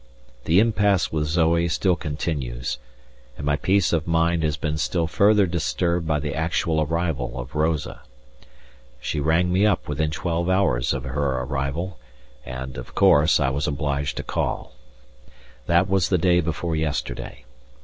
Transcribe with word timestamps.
The 0.45 0.59
impasse 0.59 1.11
with 1.11 1.27
Zoe 1.27 1.67
still 1.67 1.95
continues, 1.95 2.79
and 3.37 3.45
my 3.45 3.55
peace 3.55 3.93
of 3.93 4.07
mind 4.07 4.41
has 4.41 4.57
been 4.57 4.79
still 4.79 5.05
further 5.05 5.45
disturbed 5.45 6.07
by 6.07 6.17
the 6.19 6.33
actual 6.33 6.81
arrival 6.81 7.39
of 7.39 7.53
Rosa. 7.53 8.01
She 8.99 9.19
rang 9.19 9.53
me 9.53 9.63
up 9.63 9.87
within 9.87 10.09
twelve 10.09 10.49
hours 10.49 10.91
of 10.91 11.03
her 11.03 11.41
arrival, 11.41 11.99
and, 12.43 12.79
of 12.79 12.95
course, 12.95 13.39
I 13.39 13.51
was 13.51 13.67
obliged 13.67 14.17
to 14.17 14.23
call. 14.23 14.73
That 15.67 15.87
was 15.87 16.09
the 16.09 16.17
day 16.17 16.41
before 16.41 16.75
yesterday. 16.75 17.45